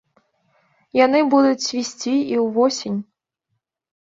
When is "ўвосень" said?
2.45-2.97